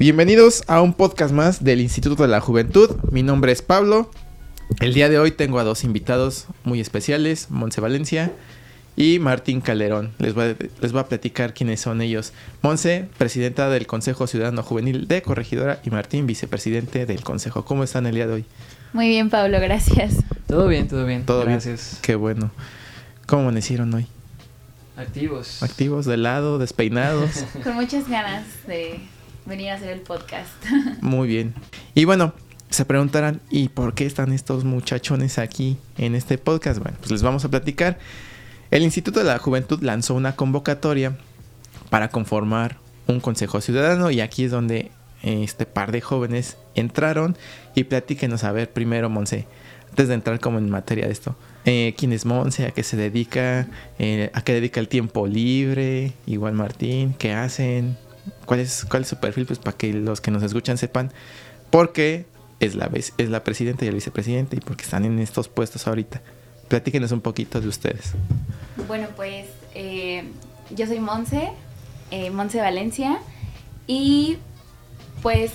Bienvenidos 0.00 0.64
a 0.66 0.80
un 0.80 0.94
podcast 0.94 1.30
más 1.30 1.62
del 1.62 1.82
Instituto 1.82 2.22
de 2.22 2.30
la 2.30 2.40
Juventud. 2.40 2.96
Mi 3.10 3.22
nombre 3.22 3.52
es 3.52 3.60
Pablo. 3.60 4.10
El 4.80 4.94
día 4.94 5.10
de 5.10 5.18
hoy 5.18 5.30
tengo 5.30 5.58
a 5.58 5.62
dos 5.62 5.84
invitados 5.84 6.46
muy 6.64 6.80
especiales, 6.80 7.50
Monse 7.50 7.82
Valencia 7.82 8.32
y 8.96 9.18
Martín 9.18 9.60
Calderón. 9.60 10.14
Les 10.16 10.32
voy, 10.32 10.44
a, 10.44 10.56
les 10.80 10.92
voy 10.92 11.02
a 11.02 11.06
platicar 11.06 11.52
quiénes 11.52 11.82
son 11.82 12.00
ellos. 12.00 12.32
Monse, 12.62 13.10
presidenta 13.18 13.68
del 13.68 13.86
Consejo 13.86 14.26
Ciudadano 14.26 14.62
Juvenil 14.62 15.06
de 15.06 15.20
Corregidora 15.20 15.82
y 15.84 15.90
Martín, 15.90 16.26
vicepresidente 16.26 17.04
del 17.04 17.22
Consejo. 17.22 17.66
¿Cómo 17.66 17.84
están 17.84 18.06
el 18.06 18.14
día 18.14 18.26
de 18.26 18.32
hoy? 18.32 18.44
Muy 18.94 19.06
bien, 19.08 19.28
Pablo, 19.28 19.60
gracias. 19.60 20.14
Todo 20.46 20.66
bien, 20.66 20.88
todo 20.88 21.04
bien. 21.04 21.26
Todo 21.26 21.44
gracias. 21.44 21.90
bien. 21.90 22.00
Qué 22.00 22.14
bueno. 22.14 22.50
¿Cómo 23.26 23.42
amanecieron 23.42 23.92
hoy? 23.92 24.06
Activos. 24.96 25.62
Activos, 25.62 26.06
de 26.06 26.16
lado, 26.16 26.56
despeinados. 26.56 27.44
Con 27.62 27.74
muchas 27.74 28.08
ganas 28.08 28.46
de 28.66 28.98
venir 29.50 29.70
a 29.70 29.74
hacer 29.74 29.90
el 29.90 30.00
podcast. 30.00 30.48
Muy 31.02 31.28
bien. 31.28 31.52
Y 31.94 32.06
bueno, 32.06 32.32
se 32.70 32.86
preguntarán, 32.86 33.42
¿y 33.50 33.68
por 33.68 33.94
qué 33.94 34.06
están 34.06 34.32
estos 34.32 34.64
muchachones 34.64 35.38
aquí 35.38 35.76
en 35.98 36.14
este 36.14 36.38
podcast? 36.38 36.80
Bueno, 36.80 36.96
pues 37.00 37.10
les 37.10 37.22
vamos 37.22 37.44
a 37.44 37.50
platicar. 37.50 37.98
El 38.70 38.84
Instituto 38.84 39.18
de 39.18 39.26
la 39.26 39.38
Juventud 39.38 39.82
lanzó 39.82 40.14
una 40.14 40.36
convocatoria 40.36 41.18
para 41.90 42.08
conformar 42.08 42.78
un 43.08 43.18
consejo 43.18 43.60
ciudadano 43.60 44.12
y 44.12 44.20
aquí 44.20 44.44
es 44.44 44.52
donde 44.52 44.92
este 45.22 45.66
par 45.66 45.90
de 45.90 46.00
jóvenes 46.00 46.56
entraron 46.76 47.36
y 47.74 47.84
platíquenos 47.84 48.44
a 48.44 48.52
ver 48.52 48.72
primero, 48.72 49.10
Monse, 49.10 49.46
antes 49.88 50.06
de 50.06 50.14
entrar 50.14 50.38
como 50.38 50.58
en 50.58 50.70
materia 50.70 51.06
de 51.06 51.12
esto. 51.12 51.34
Eh, 51.64 51.94
¿Quién 51.98 52.12
es 52.12 52.24
Monse? 52.24 52.66
¿A 52.66 52.70
qué 52.70 52.84
se 52.84 52.96
dedica? 52.96 53.66
Eh, 53.98 54.30
¿A 54.32 54.42
qué 54.42 54.54
dedica 54.54 54.78
el 54.78 54.86
tiempo 54.86 55.26
libre? 55.26 56.12
Igual 56.26 56.54
Martín, 56.54 57.14
¿qué 57.18 57.32
hacen? 57.32 57.98
¿Cuál 58.44 58.60
es, 58.60 58.86
cuál 58.88 59.02
es 59.02 59.08
su 59.08 59.16
perfil? 59.16 59.46
Pues 59.46 59.58
para 59.58 59.76
que 59.76 59.92
los 59.92 60.20
que 60.20 60.30
nos 60.30 60.42
escuchan 60.42 60.78
sepan. 60.78 61.12
Porque 61.70 62.26
es 62.60 62.74
la, 62.74 62.90
es 62.94 63.30
la 63.30 63.42
presidenta 63.42 63.84
y 63.84 63.88
el 63.88 63.94
vicepresidente 63.94 64.56
y 64.56 64.60
porque 64.60 64.84
están 64.84 65.04
en 65.04 65.18
estos 65.18 65.48
puestos 65.48 65.86
ahorita. 65.86 66.20
Platíquenos 66.68 67.10
un 67.12 67.20
poquito 67.20 67.60
de 67.60 67.68
ustedes. 67.68 68.12
Bueno, 68.86 69.08
pues 69.16 69.46
eh, 69.74 70.24
yo 70.70 70.86
soy 70.86 71.00
Monse, 71.00 71.50
eh, 72.10 72.30
Monse 72.30 72.60
Valencia, 72.60 73.18
y 73.86 74.38
pues 75.22 75.52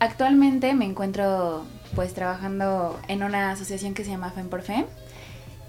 actualmente 0.00 0.74
me 0.74 0.86
encuentro 0.86 1.64
pues 1.94 2.14
trabajando 2.14 2.98
en 3.08 3.22
una 3.22 3.52
asociación 3.52 3.94
que 3.94 4.04
se 4.04 4.10
llama 4.10 4.30
FEM 4.30 4.48
por 4.48 4.62
FEM. 4.62 4.86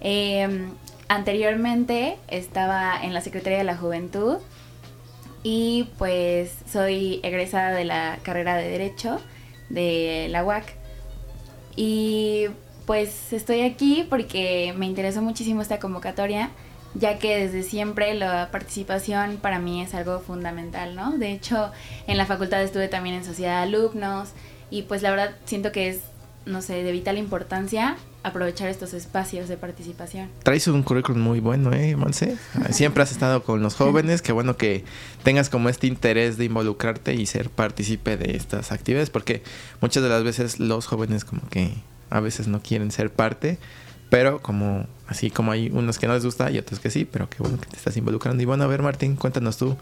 Eh, 0.02 0.68
anteriormente 1.10 2.18
estaba 2.28 3.02
en 3.02 3.14
la 3.14 3.22
Secretaría 3.22 3.60
de 3.60 3.64
la 3.64 3.78
Juventud 3.78 4.38
y 5.50 5.88
pues 5.98 6.52
soy 6.70 7.22
egresada 7.24 7.72
de 7.72 7.86
la 7.86 8.20
carrera 8.22 8.58
de 8.58 8.70
Derecho 8.70 9.22
de 9.70 10.28
la 10.30 10.44
UAC. 10.44 10.74
Y 11.78 12.48
pues 12.86 13.32
estoy 13.32 13.62
aquí 13.62 14.06
porque 14.10 14.74
me 14.76 14.88
interesó 14.88 15.22
muchísimo 15.22 15.62
esta 15.62 15.80
convocatoria, 15.80 16.50
ya 16.96 17.18
que 17.18 17.38
desde 17.38 17.64
siempre 17.64 18.14
la 18.14 18.52
participación 18.52 19.38
para 19.38 19.58
mí 19.58 19.82
es 19.82 19.94
algo 19.94 20.20
fundamental, 20.20 20.98
¿no? 20.98 21.18
De 21.18 21.32
hecho, 21.32 21.72
en 22.08 22.18
la 22.18 22.26
facultad 22.26 22.62
estuve 22.62 22.90
también 22.90 23.16
en 23.16 23.24
sociedad 23.24 23.62
de 23.62 23.70
alumnos 23.70 24.32
y 24.70 24.82
pues 24.82 25.02
la 25.02 25.12
verdad 25.12 25.38
siento 25.46 25.72
que 25.72 25.88
es, 25.88 26.02
no 26.48 26.62
sé, 26.62 26.84
de 26.84 26.92
vital 26.92 27.18
importancia 27.18 27.98
aprovechar 28.24 28.68
estos 28.70 28.94
espacios 28.94 29.48
de 29.48 29.58
participación. 29.58 30.30
Traes 30.44 30.68
un 30.68 30.84
currículum 30.84 31.22
muy 31.22 31.40
bueno, 31.40 31.72
¿eh, 31.74 31.96
Monse? 31.96 32.38
Siempre 32.72 33.04
has 33.04 33.12
estado 33.12 33.44
con 33.44 33.62
los 33.62 33.76
jóvenes, 33.76 34.22
qué 34.22 34.32
bueno 34.32 34.58
que 34.58 34.84
tengas 35.24 35.50
como 35.50 35.70
este 35.70 35.88
interés 35.88 36.38
de 36.38 36.46
involucrarte 36.46 37.14
y 37.14 37.26
ser 37.26 37.50
partícipe 37.50 38.18
de 38.18 38.36
estas 38.36 38.72
actividades, 38.72 39.10
porque 39.10 39.44
muchas 39.82 40.04
de 40.04 40.10
las 40.10 40.24
veces 40.24 40.60
los 40.60 40.88
jóvenes 40.88 41.24
como 41.24 41.48
que 41.50 41.74
a 42.10 42.20
veces 42.20 42.48
no 42.48 42.62
quieren 42.62 42.92
ser 42.92 43.12
parte, 43.12 43.60
pero 44.10 44.42
como 44.42 44.88
así 45.08 45.30
como 45.30 45.52
hay 45.52 45.70
unos 45.70 46.00
que 46.00 46.08
no 46.08 46.14
les 46.14 46.26
gusta 46.26 46.52
y 46.52 46.58
otros 46.58 46.80
que 46.80 46.90
sí, 46.90 47.06
pero 47.06 47.30
qué 47.30 47.38
bueno 47.40 47.60
que 47.60 47.68
te 47.68 47.78
estás 47.78 47.96
involucrando. 47.98 48.42
Y 48.44 48.46
bueno, 48.46 48.64
a 48.64 48.68
ver 48.68 48.82
Martín, 48.82 49.16
cuéntanos 49.16 49.58
tú, 49.58 49.78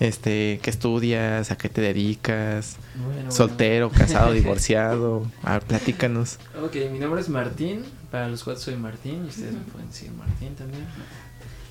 este, 0.00 0.60
¿qué 0.62 0.70
estudias? 0.70 1.50
¿A 1.50 1.58
qué 1.58 1.68
te 1.68 1.80
dedicas? 1.80 2.76
Bueno, 2.94 3.30
¿Soltero, 3.30 3.88
bueno. 3.88 4.04
casado, 4.04 4.32
divorciado? 4.34 5.26
A 5.42 5.54
ver, 5.54 5.62
platícanos. 5.62 6.38
Ok, 6.62 6.76
mi 6.92 6.98
nombre 6.98 7.20
es 7.20 7.28
Martín. 7.28 7.84
Para 8.10 8.28
los 8.28 8.44
cuatro 8.44 8.62
soy 8.62 8.76
Martín 8.76 9.24
y 9.24 9.28
ustedes 9.28 9.52
me 9.52 9.60
pueden 9.60 9.88
decir 9.88 10.10
Martín 10.12 10.54
también. 10.54 10.84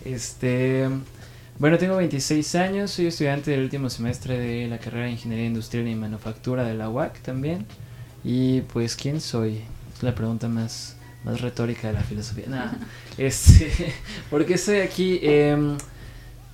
Este. 0.05 0.87
Bueno, 1.59 1.79
tengo 1.79 1.95
26 1.95 2.53
años, 2.55 2.91
soy 2.91 3.07
estudiante 3.07 3.49
del 3.49 3.61
último 3.63 3.89
semestre 3.89 4.37
de 4.37 4.67
la 4.67 4.77
carrera 4.77 5.05
de 5.05 5.13
Ingeniería 5.13 5.47
Industrial 5.47 5.87
y 5.87 5.95
Manufactura 5.95 6.63
de 6.63 6.75
la 6.75 6.87
UAC 6.87 7.19
también. 7.21 7.65
Y 8.23 8.61
pues, 8.61 8.95
¿quién 8.95 9.19
soy? 9.19 9.61
Es 9.95 10.03
la 10.03 10.13
pregunta 10.13 10.47
más, 10.47 10.97
más 11.23 11.41
retórica 11.41 11.87
de 11.87 11.93
la 11.93 12.01
filosofía. 12.01 12.45
Nada, 12.47 12.77
este, 13.17 13.71
¿por 14.29 14.45
qué 14.45 14.53
estoy 14.53 14.79
aquí? 14.81 15.19
Em, 15.23 15.77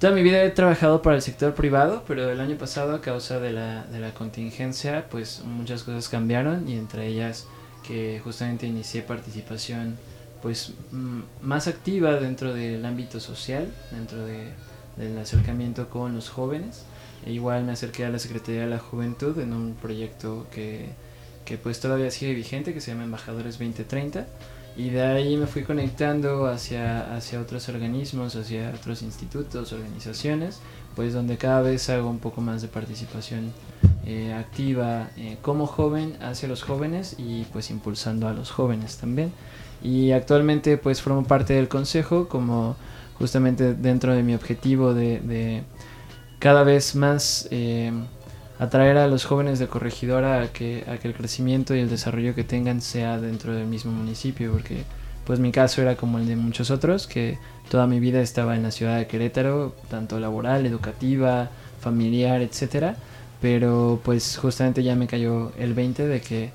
Toda 0.03 0.15
mi 0.15 0.21
vida 0.21 0.43
he 0.43 0.49
trabajado 0.49 1.01
para 1.01 1.15
el 1.15 1.21
sector 1.21 1.55
privado, 1.55 2.03
pero 2.05 2.29
el 2.29 2.41
año 2.41 2.57
pasado 2.57 2.93
a 2.93 2.99
causa 2.99 3.39
de 3.39 3.53
la, 3.53 4.11
contingencia, 4.13 5.07
pues 5.09 5.43
muchas 5.45 5.83
cosas 5.83 6.09
cambiaron 6.09 6.67
y 6.67 6.73
entre 6.75 7.07
ellas 7.07 7.47
que 7.87 8.19
justamente 8.21 8.67
inicié 8.67 9.01
participación 9.01 9.95
pues 10.41 10.73
mm, 10.91 11.21
más 11.41 11.69
activa 11.69 12.15
dentro 12.15 12.53
del 12.53 12.85
ámbito 12.85 13.21
social, 13.21 13.71
dentro 13.91 14.25
de, 14.25 14.49
del 14.97 15.17
acercamiento 15.17 15.89
con 15.89 16.13
los 16.13 16.27
jóvenes. 16.27 16.83
E 17.25 17.31
igual 17.31 17.63
me 17.63 17.71
acerqué 17.71 18.03
a 18.03 18.09
la 18.09 18.19
Secretaría 18.19 18.63
de 18.63 18.67
la 18.67 18.79
Juventud 18.79 19.39
en 19.39 19.53
un 19.53 19.73
proyecto 19.73 20.47
que, 20.51 20.89
que 21.45 21.57
pues 21.57 21.79
todavía 21.79 22.11
sigue 22.11 22.33
vigente, 22.33 22.73
que 22.73 22.81
se 22.81 22.91
llama 22.91 23.05
Embajadores 23.05 23.57
2030. 23.57 24.27
Y 24.75 24.89
de 24.89 25.03
ahí 25.03 25.37
me 25.37 25.45
fui 25.45 25.63
conectando 25.63 26.47
hacia, 26.47 27.15
hacia 27.15 27.39
otros 27.39 27.69
organismos, 27.69 28.35
hacia 28.35 28.73
otros 28.75 29.03
institutos, 29.03 29.71
organizaciones, 29.71 30.59
pues 30.95 31.13
donde 31.13 31.37
cada 31.37 31.61
vez 31.61 31.89
hago 31.89 32.09
un 32.09 32.19
poco 32.19 32.41
más 32.41 32.61
de 32.61 32.67
participación 32.67 33.53
eh, 34.05 34.33
activa 34.33 35.09
eh, 35.15 35.37
como 35.41 35.67
joven 35.67 36.17
hacia 36.21 36.49
los 36.49 36.63
jóvenes 36.63 37.15
y 37.17 37.43
pues 37.53 37.69
impulsando 37.69 38.27
a 38.27 38.33
los 38.33 38.51
jóvenes 38.51 38.97
también. 38.97 39.31
Y 39.83 40.11
actualmente 40.11 40.77
pues 40.77 41.01
formo 41.01 41.23
parte 41.23 41.53
del 41.53 41.67
consejo 41.67 42.27
como 42.27 42.75
justamente 43.19 43.75
dentro 43.75 44.13
de 44.13 44.23
mi 44.23 44.33
objetivo 44.33 44.93
de, 44.93 45.19
de 45.19 45.63
cada 46.39 46.63
vez 46.63 46.95
más 46.95 47.47
eh, 47.51 47.91
atraer 48.59 48.97
a 48.97 49.07
los 49.07 49.25
jóvenes 49.25 49.59
de 49.59 49.67
corregidora 49.67 50.41
a 50.41 50.47
que, 50.53 50.83
a 50.87 50.93
el 50.93 51.13
crecimiento 51.13 51.75
y 51.75 51.79
el 51.79 51.89
desarrollo 51.89 52.35
que 52.35 52.43
tengan 52.43 52.81
sea 52.81 53.19
dentro 53.19 53.53
del 53.53 53.67
mismo 53.67 53.91
municipio, 53.91 54.51
porque 54.51 54.83
pues 55.25 55.39
mi 55.39 55.51
caso 55.51 55.81
era 55.81 55.95
como 55.95 56.17
el 56.17 56.27
de 56.27 56.35
muchos 56.35 56.69
otros, 56.69 57.07
que 57.07 57.37
toda 57.69 57.87
mi 57.87 57.99
vida 57.99 58.21
estaba 58.21 58.55
en 58.55 58.63
la 58.63 58.71
ciudad 58.71 58.97
de 58.97 59.07
Querétaro, 59.07 59.75
tanto 59.89 60.19
laboral, 60.19 60.65
educativa, 60.65 61.49
familiar, 61.79 62.41
etcétera, 62.41 62.95
pero 63.41 63.99
pues 64.03 64.37
justamente 64.37 64.83
ya 64.83 64.95
me 64.95 65.07
cayó 65.07 65.51
el 65.57 65.73
20 65.73 66.07
de 66.07 66.21
que, 66.21 66.51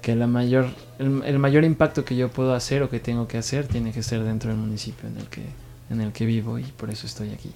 que 0.00 0.14
la 0.16 0.26
mayor, 0.26 0.66
el 0.98 1.38
mayor 1.38 1.64
impacto 1.64 2.04
que 2.04 2.16
yo 2.16 2.28
puedo 2.28 2.54
hacer 2.54 2.82
o 2.82 2.90
que 2.90 3.00
tengo 3.00 3.28
que 3.28 3.38
hacer 3.38 3.66
tiene 3.66 3.92
que 3.92 4.02
ser 4.02 4.22
dentro 4.22 4.50
del 4.50 4.58
municipio 4.58 5.08
en 5.08 5.18
el 5.18 5.26
que, 5.26 5.42
en 5.92 6.00
el 6.00 6.12
que 6.12 6.26
vivo 6.26 6.58
y 6.58 6.64
por 6.64 6.90
eso 6.90 7.06
estoy 7.06 7.30
aquí. 7.30 7.52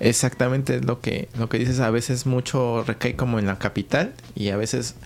Exactamente 0.00 0.80
lo 0.80 1.00
que, 1.00 1.28
lo 1.38 1.48
que 1.48 1.58
dices, 1.58 1.80
a 1.80 1.90
veces 1.90 2.26
mucho 2.26 2.82
recae 2.84 3.14
como 3.14 3.38
en 3.38 3.46
la 3.46 3.58
capital 3.58 4.12
y 4.34 4.48
a 4.48 4.56
veces 4.56 4.96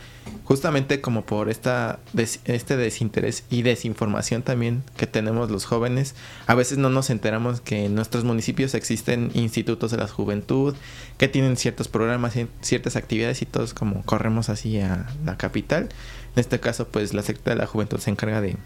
justamente 0.44 1.00
como 1.00 1.24
por 1.24 1.50
esta 1.50 2.00
des, 2.12 2.40
este 2.44 2.76
desinterés 2.76 3.44
y 3.50 3.62
desinformación 3.62 4.42
también 4.42 4.82
que 4.96 5.06
tenemos 5.06 5.50
los 5.50 5.66
jóvenes, 5.66 6.14
a 6.46 6.54
veces 6.54 6.78
no 6.78 6.88
nos 6.90 7.10
enteramos 7.10 7.60
que 7.60 7.84
en 7.84 7.94
nuestros 7.94 8.24
municipios 8.24 8.74
existen 8.74 9.30
institutos 9.34 9.90
de 9.90 9.98
la 9.98 10.08
juventud 10.08 10.74
que 11.18 11.28
tienen 11.28 11.56
ciertos 11.56 11.88
programas, 11.88 12.34
ciertas 12.62 12.96
actividades 12.96 13.42
y 13.42 13.46
todos 13.46 13.74
como 13.74 14.02
corremos 14.04 14.48
así 14.48 14.80
a 14.80 15.06
la 15.24 15.36
capital. 15.36 15.90
En 16.34 16.40
este 16.40 16.60
caso 16.60 16.88
pues 16.88 17.12
la 17.12 17.22
Secretaría 17.22 17.56
de 17.56 17.60
la 17.60 17.66
Juventud 17.66 17.98
se 17.98 18.10
encarga 18.10 18.40
de, 18.40 18.56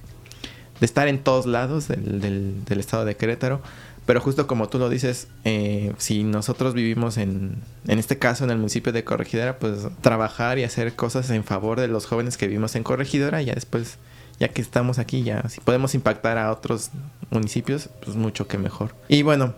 de 0.81 0.87
estar 0.87 1.09
en 1.09 1.19
todos 1.19 1.47
lados 1.47 1.89
del, 1.89 2.65
del 2.65 2.81
estado 2.81 3.05
de 3.05 3.17
Querétaro 3.17 3.61
Pero 4.07 4.21
justo 4.21 4.47
como 4.47 4.69
tú 4.69 4.79
lo 4.79 4.89
dices, 4.89 5.29
eh, 5.45 5.93
si 5.99 6.25
nosotros 6.25 6.75
vivimos 6.75 7.19
en, 7.19 7.63
en 7.87 7.99
este 7.99 8.19
caso 8.19 8.45
en 8.45 8.51
el 8.51 8.57
municipio 8.57 8.93
de 8.93 9.05
Corregidora, 9.05 9.59
pues 9.59 9.87
trabajar 10.01 10.59
y 10.59 10.65
hacer 10.65 10.95
cosas 10.95 11.31
en 11.31 11.45
favor 11.45 11.81
de 11.81 11.89
los 11.89 12.07
jóvenes 12.07 12.37
que 12.37 12.49
vivimos 12.49 12.75
en 12.75 12.83
Corregidora, 12.83 13.43
ya 13.43 13.55
después, 13.55 13.99
ya 14.41 14.49
que 14.49 14.61
estamos 14.61 14.99
aquí, 14.99 15.23
ya 15.23 15.49
si 15.49 15.61
podemos 15.61 15.95
impactar 15.95 16.37
a 16.37 16.51
otros 16.51 16.91
municipios, 17.31 17.91
pues 18.05 18.17
mucho 18.17 18.49
que 18.49 18.59
mejor. 18.59 18.95
Y 19.07 19.23
bueno, 19.23 19.55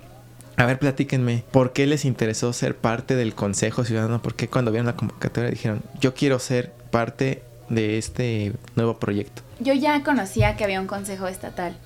a 0.56 0.66
ver, 0.66 0.78
platíquenme, 0.78 1.42
¿por 1.50 1.72
qué 1.72 1.86
les 1.86 2.04
interesó 2.04 2.52
ser 2.52 2.76
parte 2.76 3.16
del 3.16 3.34
Consejo 3.34 3.84
Ciudadano? 3.84 4.20
¿Por 4.20 4.34
qué 4.34 4.48
cuando 4.48 4.70
vieron 4.70 4.86
la 4.86 4.96
convocatoria 4.96 5.50
dijeron, 5.50 5.82
yo 6.00 6.14
quiero 6.14 6.38
ser 6.38 6.72
parte 6.90 7.42
de 7.70 7.96
este 7.96 8.52
nuevo 8.76 8.98
proyecto? 8.98 9.42
Yo 9.58 9.72
ya 9.72 10.02
conocía 10.02 10.56
que 10.56 10.64
había 10.64 10.80
un 10.80 10.86
consejo 10.86 11.26
estatal 11.28 11.76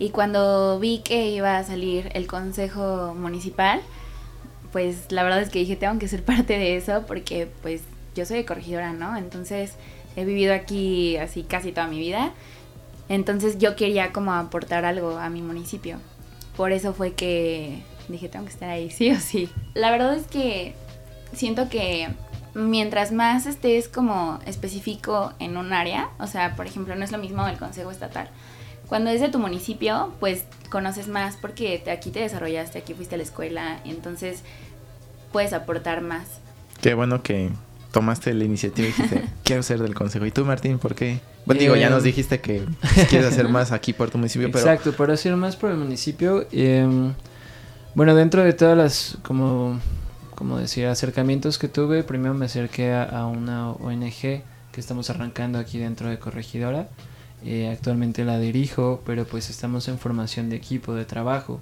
y 0.00 0.08
cuando 0.08 0.80
vi 0.80 1.00
que 1.00 1.28
iba 1.28 1.58
a 1.58 1.62
salir 1.62 2.10
el 2.14 2.26
consejo 2.26 3.14
municipal, 3.14 3.82
pues 4.72 5.12
la 5.12 5.22
verdad 5.22 5.42
es 5.42 5.50
que 5.50 5.58
dije, 5.58 5.76
tengo 5.76 5.98
que 5.98 6.08
ser 6.08 6.24
parte 6.24 6.54
de 6.58 6.76
eso 6.76 7.04
porque 7.06 7.48
pues 7.60 7.82
yo 8.16 8.24
soy 8.24 8.38
de 8.38 8.44
corregidora, 8.46 8.94
¿no? 8.94 9.18
Entonces 9.18 9.74
he 10.16 10.24
vivido 10.24 10.54
aquí 10.54 11.18
así 11.18 11.42
casi 11.42 11.70
toda 11.70 11.86
mi 11.86 11.98
vida. 11.98 12.32
Entonces 13.10 13.58
yo 13.58 13.76
quería 13.76 14.10
como 14.10 14.32
aportar 14.32 14.86
algo 14.86 15.18
a 15.18 15.28
mi 15.28 15.42
municipio. 15.42 15.98
Por 16.56 16.72
eso 16.72 16.94
fue 16.94 17.12
que 17.12 17.82
dije, 18.08 18.30
tengo 18.30 18.46
que 18.46 18.52
estar 18.52 18.70
ahí, 18.70 18.90
sí 18.90 19.10
o 19.10 19.20
sí. 19.20 19.50
La 19.74 19.90
verdad 19.90 20.14
es 20.14 20.26
que 20.26 20.74
siento 21.34 21.68
que 21.68 22.08
mientras 22.54 23.12
más 23.12 23.44
estés 23.44 23.86
como 23.86 24.38
específico 24.46 25.34
en 25.40 25.58
un 25.58 25.74
área, 25.74 26.08
o 26.18 26.26
sea, 26.26 26.56
por 26.56 26.66
ejemplo, 26.66 26.96
no 26.96 27.04
es 27.04 27.12
lo 27.12 27.18
mismo 27.18 27.46
el 27.46 27.58
Consejo 27.58 27.90
Estatal. 27.90 28.30
Cuando 28.90 29.10
es 29.10 29.20
de 29.20 29.28
tu 29.28 29.38
municipio, 29.38 30.12
pues 30.18 30.42
conoces 30.68 31.06
más 31.06 31.36
porque 31.36 31.82
aquí 31.90 32.10
te 32.10 32.18
desarrollaste, 32.18 32.76
aquí 32.76 32.92
fuiste 32.92 33.14
a 33.14 33.18
la 33.18 33.24
escuela, 33.24 33.80
entonces 33.84 34.42
puedes 35.32 35.52
aportar 35.52 36.00
más. 36.00 36.26
Qué 36.82 36.94
bueno 36.94 37.22
que 37.22 37.50
tomaste 37.92 38.34
la 38.34 38.42
iniciativa 38.42 38.88
y 38.88 38.90
dijiste, 38.90 39.28
quiero 39.44 39.62
ser 39.62 39.78
del 39.78 39.94
consejo. 39.94 40.26
¿Y 40.26 40.32
tú, 40.32 40.44
Martín, 40.44 40.80
por 40.80 40.96
qué? 40.96 41.20
Bueno, 41.46 41.60
digo, 41.60 41.76
ya 41.76 41.88
nos 41.88 42.02
dijiste 42.02 42.40
que 42.40 42.64
quieres 43.08 43.28
hacer 43.28 43.48
más 43.48 43.70
aquí 43.70 43.92
por 43.92 44.10
tu 44.10 44.18
municipio, 44.18 44.50
pero... 44.50 44.58
Exacto, 44.58 44.92
por 44.92 45.12
hacer 45.12 45.36
más 45.36 45.54
por 45.54 45.70
el 45.70 45.76
municipio. 45.76 46.48
Eh, 46.50 47.12
bueno, 47.94 48.16
dentro 48.16 48.42
de 48.42 48.52
todas 48.54 48.76
las, 48.76 49.18
como, 49.22 49.78
como 50.34 50.58
decir, 50.58 50.86
acercamientos 50.86 51.58
que 51.58 51.68
tuve, 51.68 52.02
primero 52.02 52.34
me 52.34 52.46
acerqué 52.46 52.92
a, 52.92 53.24
una 53.26 53.70
ONG 53.70 54.10
que 54.20 54.42
estamos 54.76 55.10
arrancando 55.10 55.60
aquí 55.60 55.78
dentro 55.78 56.08
de 56.08 56.18
Corregidora. 56.18 56.88
Eh, 57.44 57.68
actualmente 57.68 58.24
la 58.24 58.38
dirijo, 58.38 59.02
pero 59.06 59.24
pues 59.24 59.50
estamos 59.50 59.88
en 59.88 59.98
formación 59.98 60.50
de 60.50 60.56
equipo, 60.56 60.94
de 60.94 61.04
trabajo. 61.04 61.60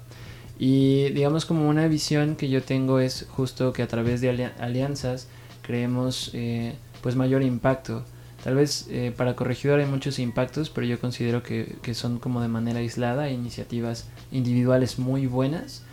Y 0.57 1.09
digamos 1.11 1.45
como 1.45 1.69
una 1.69 1.87
visión 1.87 2.35
que 2.35 2.49
yo 2.49 2.61
tengo 2.61 2.99
es 2.99 3.25
justo 3.29 3.71
que 3.71 3.81
a 3.81 3.87
través 3.87 4.19
de 4.21 4.51
alianzas 4.59 5.27
creemos 5.61 6.31
eh, 6.33 6.75
pues 7.01 7.15
mayor 7.15 7.43
impacto. 7.43 8.03
Tal 8.43 8.55
vez 8.55 8.87
eh, 8.89 9.13
para 9.15 9.35
Corregidora 9.35 9.83
hay 9.83 9.89
muchos 9.89 10.19
impactos, 10.19 10.69
pero 10.69 10.87
yo 10.87 10.99
considero 10.99 11.43
que, 11.43 11.77
que 11.81 11.93
son 11.93 12.19
como 12.19 12.41
de 12.41 12.47
manera 12.47 12.79
aislada, 12.79 13.29
iniciativas 13.29 14.07
individuales 14.31 14.99
muy 14.99 15.27
buenas 15.27 15.83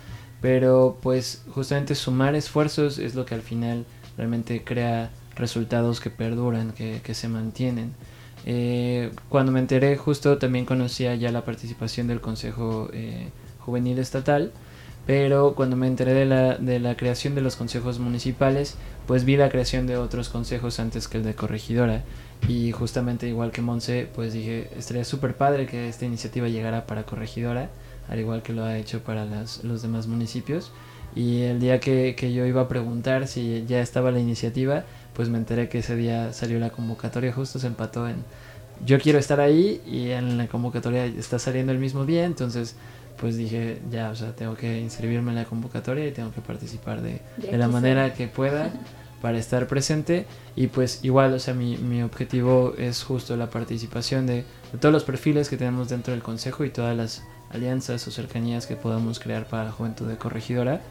pero 0.41 0.97
pues 1.01 1.43
justamente 1.49 1.95
sumar 1.95 2.35
esfuerzos 2.35 2.99
es 2.99 3.15
lo 3.15 3.25
que 3.25 3.35
al 3.35 3.41
final 3.41 3.85
realmente 4.17 4.63
crea 4.63 5.11
resultados 5.35 5.99
que 5.99 6.09
perduran, 6.09 6.71
que, 6.71 7.01
que 7.03 7.13
se 7.13 7.27
mantienen. 7.27 7.93
Eh, 8.45 9.11
cuando 9.29 9.51
me 9.51 9.59
enteré 9.59 9.97
justo 9.97 10.37
también 10.37 10.65
conocía 10.65 11.15
ya 11.15 11.31
la 11.31 11.43
participación 11.43 12.07
del 12.07 12.21
Consejo 12.21 12.89
eh, 12.93 13.29
Juvenil 13.59 13.99
Estatal, 13.99 14.51
pero 15.05 15.53
cuando 15.55 15.75
me 15.75 15.87
enteré 15.87 16.13
de 16.13 16.25
la, 16.25 16.57
de 16.57 16.79
la 16.79 16.95
creación 16.95 17.35
de 17.35 17.41
los 17.41 17.55
consejos 17.55 17.99
municipales, 17.99 18.75
pues 19.05 19.25
vi 19.25 19.37
la 19.37 19.49
creación 19.49 19.87
de 19.87 19.97
otros 19.97 20.29
consejos 20.29 20.79
antes 20.79 21.07
que 21.07 21.17
el 21.17 21.23
de 21.23 21.35
corregidora. 21.35 22.03
Y 22.47 22.71
justamente 22.71 23.27
igual 23.27 23.51
que 23.51 23.61
Monse, 23.61 24.07
pues 24.13 24.33
dije, 24.33 24.69
estaría 24.77 25.03
súper 25.05 25.35
padre 25.35 25.65
que 25.65 25.89
esta 25.89 26.05
iniciativa 26.05 26.47
llegara 26.47 26.85
para 26.85 27.03
corregidora 27.03 27.69
al 28.09 28.19
igual 28.19 28.41
que 28.41 28.53
lo 28.53 28.63
ha 28.63 28.77
hecho 28.77 29.01
para 29.01 29.25
los 29.63 29.81
demás 29.81 30.07
municipios. 30.07 30.71
Y 31.15 31.41
el 31.43 31.59
día 31.59 31.79
que, 31.79 32.15
yo 32.33 32.45
iba 32.45 32.61
a 32.61 32.67
preguntar 32.67 33.27
si 33.27 33.65
ya 33.67 33.81
estaba 33.81 34.11
la 34.11 34.19
iniciativa, 34.19 34.83
pues 35.17 35.29
me 35.29 35.39
enteré 35.39 35.67
que 35.67 35.79
ese 35.79 35.95
día 35.95 36.31
salió 36.31 36.59
la 36.59 36.69
convocatoria, 36.69 37.33
justo 37.33 37.57
se 37.57 37.65
empató 37.65 38.07
en 38.07 38.17
yo 38.85 38.99
quiero 38.99 39.17
estar 39.17 39.39
ahí 39.39 39.81
y 39.87 40.11
en 40.11 40.37
la 40.37 40.45
convocatoria 40.45 41.05
está 41.05 41.39
saliendo 41.39 41.71
el 41.71 41.79
mismo 41.79 42.05
día, 42.05 42.23
entonces 42.23 42.75
pues 43.19 43.35
dije 43.35 43.81
ya, 43.89 44.11
o 44.11 44.15
sea, 44.15 44.35
tengo 44.35 44.53
que 44.53 44.79
inscribirme 44.79 45.31
en 45.31 45.37
la 45.37 45.45
convocatoria 45.45 46.07
y 46.07 46.11
tengo 46.11 46.31
que 46.31 46.41
participar 46.41 47.01
de, 47.01 47.21
de 47.37 47.57
la 47.57 47.67
manera 47.67 48.13
que 48.13 48.27
pueda 48.27 48.71
para 49.21 49.39
estar 49.39 49.65
presente 49.65 50.27
y 50.55 50.67
pues 50.67 51.03
igual, 51.03 51.33
o 51.33 51.39
sea, 51.39 51.55
mi, 51.55 51.77
mi 51.77 52.03
objetivo 52.03 52.75
es 52.77 53.03
justo 53.03 53.35
la 53.35 53.49
participación 53.49 54.27
de, 54.27 54.45
de 54.71 54.77
todos 54.79 54.93
los 54.93 55.03
perfiles 55.03 55.49
que 55.49 55.57
tenemos 55.57 55.89
dentro 55.89 56.13
del 56.13 56.21
consejo 56.21 56.63
y 56.63 56.69
todas 56.69 56.95
las 56.95 57.23
alianzas 57.49 58.07
o 58.07 58.11
cercanías 58.11 58.67
que 58.67 58.75
podamos 58.75 59.19
crear 59.19 59.47
para 59.47 59.63
la 59.63 59.71
juventud 59.71 60.07
de 60.07 60.17
corregidora, 60.17 60.81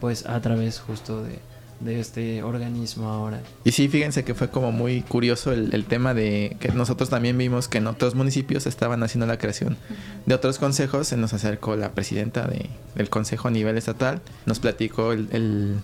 pues 0.00 0.26
a 0.26 0.40
través 0.40 0.80
justo 0.80 1.22
de, 1.22 1.38
este 1.86 2.42
organismo 2.42 3.08
ahora. 3.08 3.40
Y 3.64 3.72
sí, 3.72 3.88
fíjense 3.88 4.24
que 4.24 4.34
fue 4.34 4.50
como 4.50 4.72
muy 4.72 5.02
curioso 5.02 5.52
el, 5.52 5.84
tema 5.84 6.14
de 6.14 6.56
que 6.60 6.68
nosotros 6.72 7.10
también 7.10 7.36
vimos 7.38 7.68
que 7.68 7.78
en 7.78 7.86
otros 7.86 8.14
municipios 8.14 8.66
estaban 8.66 9.02
haciendo 9.02 9.26
la 9.26 9.38
creación 9.38 9.76
de 10.24 10.34
otros 10.34 10.58
consejos. 10.58 11.08
Se 11.08 11.16
nos 11.16 11.32
acercó 11.32 11.76
la 11.76 11.92
presidenta 11.92 12.46
de, 12.46 12.70
del 12.94 13.10
consejo 13.10 13.48
a 13.48 13.50
nivel 13.50 13.76
estatal, 13.76 14.20
nos 14.46 14.58
platicó 14.58 15.12
el, 15.12 15.76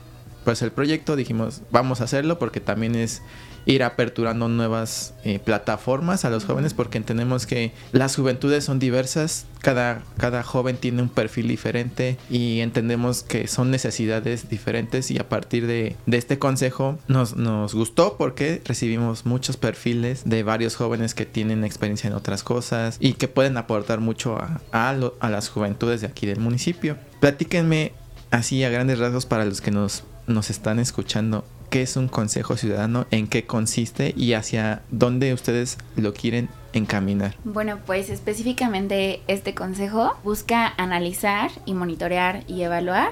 pues 0.45 0.63
el 0.63 0.73
proyecto, 0.73 1.17
dijimos 1.17 1.63
vamos 1.71 2.01
a 2.01 2.05
hacerlo 2.05 2.39
porque 2.39 2.61
también 2.61 2.95
es 2.95 3.23
ir 3.65 3.83
aperturando 3.83 4.49
nuevas 4.49 5.15
eh, 5.25 5.39
plataformas 5.39 6.25
a 6.25 6.31
los 6.31 6.45
jóvenes 6.45 6.75
porque 6.75 6.99
entendemos 6.99 7.47
que 7.47 7.73
las 7.93 8.17
juventudes 8.17 8.65
son 8.65 8.79
diversas, 8.79 9.47
cada, 9.61 10.03
cada 10.19 10.43
joven 10.43 10.77
tiene 10.77 11.03
un 11.03 11.09
perfil 11.09 11.49
diferente 11.49 12.19
y 12.29 12.61
entendemos 12.61 13.23
que 13.23 13.47
son 13.47 13.71
necesidades 13.71 14.49
diferentes 14.49 15.11
y 15.11 15.19
a 15.19 15.29
partir 15.29 15.67
de, 15.67 15.97
este 16.11 16.39
consejo 16.39 16.99
nos, 17.09 17.37
nos 17.37 17.75
gustó 17.75 18.17
porque 18.17 18.61
recibimos 18.65 19.27
muchos 19.27 19.57
perfiles 19.57 20.23
de 20.25 20.43
varios 20.43 20.77
jóvenes 20.77 21.15
que 21.15 21.27
tienen 21.27 21.65
experiencia 21.65 22.09
en 22.09 22.15
otras 22.15 22.43
cosas 22.43 22.97
y 23.01 23.15
que 23.15 23.29
pueden 23.29 23.57
aportar 23.57 24.01
mucho 24.01 24.37
a, 24.37 24.61
a 24.73 25.31
las 25.31 25.49
juventudes 25.49 26.01
de 26.01 26.09
aquí 26.09 26.27
del 26.27 26.41
municipio. 26.41 26.97
Platíquenme 27.21 27.93
así 28.31 28.65
a 28.65 28.71
grandes 28.71 28.99
rasgos 28.99 29.27
para 29.27 29.45
los 29.45 29.61
que 29.61 29.71
nos, 29.71 30.05
nos 30.27 30.51
están 30.51 30.79
escuchando 30.79 31.45
qué 31.71 31.83
es 31.83 31.97
un 31.97 32.09
consejo 32.09 32.57
ciudadano, 32.57 33.07
en 33.11 33.27
qué 33.27 33.47
consiste 33.47 34.13
y 34.17 34.35
hacia 34.35 34.83
dónde 34.91 35.33
ustedes 35.33 35.79
lo 35.97 36.13
quieren 36.13 36.51
encaminar. 36.75 37.35
Bueno, 37.45 37.79
pues 37.87 38.11
específicamente 38.11 39.23
este 39.27 39.55
consejo 39.55 40.15
busca 40.23 40.75
analizar 40.77 41.51
y 41.65 41.73
monitorear 41.75 42.45
y 42.47 42.63
evaluar 42.63 43.11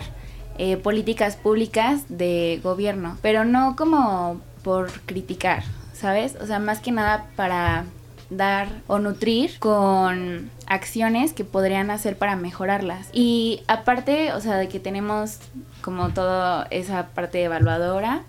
eh, 0.59 0.77
políticas 0.77 1.37
públicas 1.37 2.03
de 2.11 2.61
gobierno, 2.63 3.17
pero 3.23 3.47
no 3.47 3.77
como 3.77 4.43
por 4.63 4.91
criticar, 5.07 5.63
¿sabes? 5.95 6.37
O 6.39 6.47
sea, 6.47 6.59
más 6.59 6.81
que 6.81 6.93
nada 6.93 7.31
para 7.37 7.87
dar 8.29 8.69
o 8.87 8.99
nutrir 8.99 9.59
con 9.59 10.51
acciones 10.71 11.33
que 11.33 11.45
podrían 11.45 11.91
hacer 11.91 12.17
para 12.17 12.37
mejorarlas. 12.37 13.09
Y 13.13 13.63
aparte, 13.67 14.33
o 14.33 14.41
sea, 14.41 14.57
de 14.57 14.69
que 14.69 14.79
tenemos 14.79 15.41
como 15.83 16.11
toda 16.11 16.69
esa 16.71 17.09
parte 17.09 17.43
evaluadora, 17.43 18.23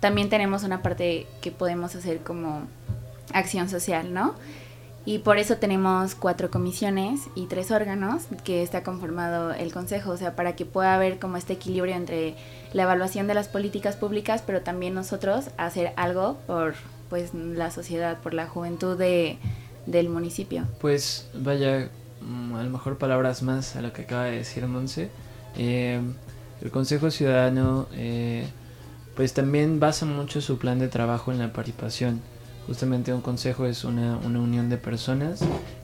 también 0.00 0.30
tenemos 0.30 0.64
una 0.64 0.82
parte 0.82 1.26
que 1.42 1.52
podemos 1.52 1.94
hacer 1.94 2.20
como 2.20 2.62
acción 3.34 3.68
social, 3.68 4.14
¿no? 4.14 4.34
Y 5.04 5.18
por 5.18 5.36
eso 5.36 5.56
tenemos 5.58 6.14
cuatro 6.14 6.50
comisiones 6.50 7.20
y 7.34 7.46
tres 7.46 7.70
órganos 7.70 8.22
que 8.42 8.62
está 8.62 8.82
conformado 8.82 9.52
el 9.52 9.70
Consejo, 9.70 10.12
o 10.12 10.16
sea, 10.16 10.34
para 10.34 10.56
que 10.56 10.64
pueda 10.64 10.94
haber 10.94 11.18
como 11.18 11.36
este 11.36 11.52
equilibrio 11.52 11.94
entre 11.94 12.36
la 12.72 12.84
evaluación 12.84 13.26
de 13.26 13.34
las 13.34 13.48
políticas 13.48 13.96
públicas, 13.96 14.42
pero 14.46 14.62
también 14.62 14.94
nosotros 14.94 15.50
hacer 15.58 15.92
algo 15.96 16.38
por 16.46 16.74
pues 17.10 17.34
la 17.34 17.70
sociedad, 17.70 18.18
por 18.20 18.32
la 18.32 18.46
juventud 18.46 18.96
de, 18.96 19.38
del 19.86 20.08
municipio. 20.08 20.64
Pues 20.80 21.28
vaya, 21.34 21.90
mm, 22.20 22.54
a 22.54 22.62
lo 22.64 22.70
mejor 22.70 22.98
palabras 22.98 23.42
más 23.42 23.76
a 23.76 23.82
lo 23.82 23.92
que 23.92 24.02
acaba 24.02 24.24
de 24.24 24.38
decir 24.38 24.66
Monse. 24.66 25.10
Eh, 25.56 26.00
el 26.62 26.70
Consejo 26.70 27.10
Ciudadano 27.10 27.88
eh, 27.92 28.46
pues 29.16 29.34
también 29.34 29.80
basa 29.80 30.06
mucho 30.06 30.40
su 30.40 30.58
plan 30.58 30.78
de 30.78 30.88
trabajo 30.88 31.32
en 31.32 31.38
la 31.38 31.52
participación. 31.52 32.20
Justamente 32.66 33.12
un 33.12 33.20
consejo 33.20 33.66
es 33.66 33.84
una, 33.84 34.16
unión 34.18 34.70
de 34.70 34.76
personas 34.76 35.40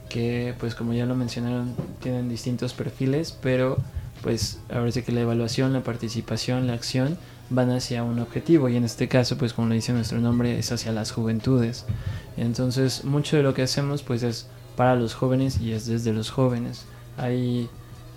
que, 0.07 0.55
pues 0.59 0.75
como 0.75 0.93
ya 0.93 1.05
lo 1.05 1.15
mencionaron, 1.15 1.75
tienen 2.01 2.29
distintos 2.29 2.73
perfiles, 2.73 3.37
pero 3.41 3.77
pues 4.23 4.59
ahora 4.71 4.91
sí 4.91 5.01
que 5.01 5.11
la 5.11 5.21
evaluación, 5.21 5.73
la 5.73 5.83
participación, 5.83 6.67
la 6.67 6.73
acción 6.73 7.17
van 7.49 7.71
hacia 7.71 8.03
un 8.03 8.19
objetivo 8.19 8.69
y 8.69 8.75
en 8.75 8.83
este 8.83 9.07
caso, 9.07 9.37
pues 9.37 9.53
como 9.53 9.69
le 9.69 9.75
dice 9.75 9.93
nuestro 9.93 10.19
nombre, 10.19 10.59
es 10.59 10.71
hacia 10.71 10.91
las 10.91 11.11
juventudes. 11.11 11.85
Entonces, 12.37 13.03
mucho 13.03 13.37
de 13.37 13.43
lo 13.43 13.53
que 13.53 13.63
hacemos 13.63 14.03
pues 14.03 14.23
es 14.23 14.47
para 14.75 14.95
los 14.95 15.13
jóvenes 15.13 15.59
y 15.59 15.73
es 15.73 15.85
desde 15.85 16.13
los 16.13 16.29
jóvenes. 16.29 16.85
Hay 17.17 17.69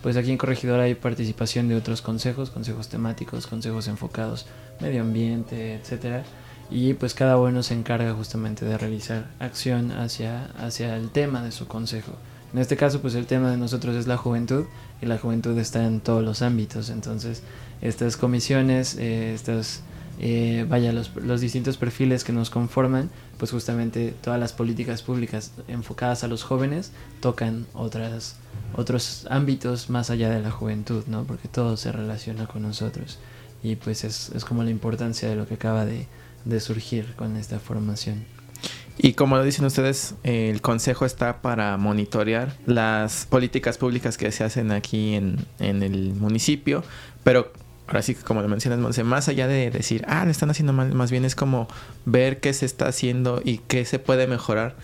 pues 0.03 0.17
aquí 0.17 0.33
en 0.33 0.39
Corregidora 0.39 0.83
hay 0.83 0.97
participación 0.97 1.69
de 1.69 1.77
otros 1.77 2.03
consejos, 2.03 2.51
consejos 2.51 2.89
temáticos, 2.89 3.47
consejos 3.47 3.87
enfocados 3.87 4.47
medio 4.81 5.03
ambiente, 5.03 5.77
etcétera. 5.77 6.25
Y 6.71 6.95
pues 6.95 7.15
cada 7.15 7.39
uno 7.39 7.63
se 7.63 7.75
encarga 7.75 8.13
justamente 8.13 8.65
de 8.65 8.77
realizar 8.79 9.31
acción 9.39 9.93
hacia, 9.93 10.47
hacia 10.59 10.97
el 10.97 11.11
tema 11.11 11.43
de 11.43 11.53
su 11.53 11.69
consejo. 11.69 12.13
En 12.53 12.59
este 12.59 12.77
caso, 12.77 13.01
pues 13.01 13.15
el 13.15 13.27
tema 13.27 13.51
de 13.51 13.57
nosotros 13.57 13.97
es 13.97 14.07
la 14.07 14.19
juventud 14.19 14.67
y 15.01 15.07
la 15.07 15.19
juventud 15.19 15.59
está 15.59 15.87
en 15.87 16.01
todos 16.01 16.23
los 16.23 16.43
ámbitos. 16.43 16.91
Entonces, 16.91 17.43
estas 17.81 18.19
comisiones, 18.19 18.97
eh, 18.99 19.33
estas, 19.33 19.81
eh, 20.21 20.67
vaya, 20.69 20.93
los, 20.93 21.15
los, 21.17 21.41
distintos 21.41 21.79
perfiles 21.79 22.25
que 22.25 22.33
nos 22.33 22.51
conforman, 22.51 23.11
pues 23.39 23.51
justamente 23.51 24.15
todas 24.21 24.39
las 24.39 24.53
políticas 24.53 25.03
públicas 25.03 25.53
enfocadas 25.67 26.25
a 26.25 26.29
los 26.29 26.43
jóvenes 26.43 26.93
tocan 27.21 27.67
otras, 27.73 28.37
otros 28.77 29.27
ámbitos 29.31 29.89
más 29.89 30.11
allá 30.11 30.29
de 30.29 30.43
la 30.43 30.51
juventud, 30.51 31.05
¿no? 31.07 31.25
Porque 31.25 31.49
todo 31.49 31.79
se 31.79 31.91
relaciona 31.91 32.47
con 32.47 32.63
nosotros. 32.63 33.19
Y 33.63 33.77
pues 33.77 34.05
es, 34.05 34.31
es 34.35 34.45
como 34.45 34.63
la 34.63 34.71
importancia 34.71 35.29
de 35.29 35.37
lo 35.37 35.47
que 35.47 35.55
acaba 35.55 35.87
de, 35.87 36.07
de 36.45 36.61
surgir 36.61 37.15
con 37.17 37.39
esta 37.39 37.59
formación. 37.59 38.42
Y 38.99 39.15
como 39.15 39.37
lo 39.37 39.45
dicen 39.45 39.65
ustedes, 39.65 40.15
el 40.23 40.61
consejo 40.61 41.07
está 41.07 41.41
para 41.41 41.77
monitorear 41.77 42.55
las 42.67 43.27
políticas 43.27 43.79
públicas 43.79 44.19
que 44.19 44.31
se 44.33 44.45
hacen 44.45 44.71
aquí 44.71 45.15
en, 45.15 45.45
en 45.59 45.83
el 45.83 46.15
municipio, 46.15 46.85
pero 47.25 47.53
ahora 47.87 48.03
sí, 48.03 48.15
como 48.15 48.43
lo 48.43 48.49
mencionas, 48.49 49.05
más 49.05 49.29
allá 49.29 49.47
de 49.47 49.71
decir, 49.71 50.05
ah, 50.09 50.25
lo 50.25 50.31
están 50.31 50.51
haciendo 50.51 50.73
mal, 50.73 50.95
más 50.95 51.11
bien 51.11 51.25
es 51.25 51.35
como 51.35 51.69
ver 52.05 52.41
qué 52.41 52.53
se 52.53 52.67
está 52.67 52.87
haciendo 52.87 53.43
y 53.45 53.59
qué 53.59 53.85
se 53.85 53.99
puede 53.99 54.27
mejorar 54.27 54.77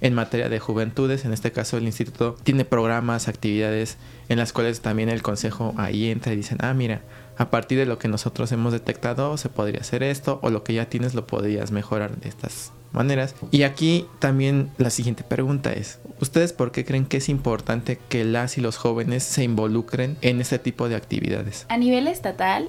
en 0.00 0.14
materia 0.14 0.48
de 0.48 0.58
juventudes. 0.58 1.24
En 1.24 1.32
este 1.32 1.52
caso, 1.52 1.76
el 1.76 1.84
instituto 1.84 2.36
tiene 2.42 2.64
programas, 2.64 3.28
actividades 3.28 3.98
en 4.28 4.38
las 4.38 4.52
cuales 4.52 4.80
también 4.80 5.08
el 5.08 5.22
consejo 5.22 5.74
ahí 5.76 6.10
entra 6.10 6.32
y 6.32 6.36
dicen, 6.36 6.58
ah, 6.60 6.74
mira, 6.74 7.02
a 7.36 7.50
partir 7.50 7.78
de 7.78 7.86
lo 7.86 7.98
que 7.98 8.08
nosotros 8.08 8.50
hemos 8.52 8.72
detectado 8.72 9.36
se 9.36 9.48
podría 9.48 9.80
hacer 9.80 10.02
esto 10.02 10.38
o 10.42 10.50
lo 10.50 10.64
que 10.64 10.74
ya 10.74 10.86
tienes 10.86 11.14
lo 11.14 11.26
podrías 11.26 11.70
mejorar 11.70 12.16
de 12.16 12.28
estas 12.28 12.72
maneras. 12.92 13.34
Y 13.50 13.62
aquí 13.62 14.06
también 14.18 14.70
la 14.78 14.90
siguiente 14.90 15.22
pregunta 15.22 15.72
es, 15.72 15.98
¿ustedes 16.20 16.52
por 16.52 16.72
qué 16.72 16.84
creen 16.84 17.06
que 17.06 17.18
es 17.18 17.28
importante 17.28 17.98
que 18.08 18.24
las 18.24 18.58
y 18.58 18.60
los 18.60 18.76
jóvenes 18.76 19.22
se 19.22 19.44
involucren 19.44 20.16
en 20.22 20.40
este 20.40 20.58
tipo 20.58 20.88
de 20.88 20.96
actividades? 20.96 21.66
A 21.68 21.76
nivel 21.76 22.08
estatal, 22.08 22.68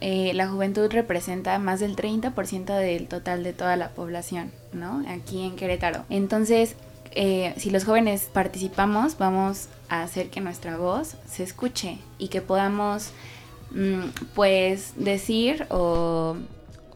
eh, 0.00 0.32
la 0.34 0.48
juventud 0.48 0.90
representa 0.90 1.58
más 1.58 1.80
del 1.80 1.96
30% 1.96 2.76
del 2.76 3.08
total 3.08 3.42
de 3.42 3.52
toda 3.52 3.76
la 3.76 3.90
población, 3.90 4.52
¿no? 4.72 5.02
Aquí 5.08 5.42
en 5.42 5.56
Querétaro. 5.56 6.04
Entonces, 6.10 6.76
eh, 7.12 7.54
si 7.56 7.70
los 7.70 7.84
jóvenes 7.84 8.28
participamos, 8.32 9.16
vamos 9.18 9.68
a 9.88 10.02
hacer 10.02 10.30
que 10.30 10.40
nuestra 10.40 10.76
voz 10.76 11.16
se 11.26 11.42
escuche 11.42 11.98
y 12.18 12.28
que 12.28 12.42
podamos, 12.42 13.12
pues, 14.34 14.94
decir 14.96 15.66
o 15.70 16.36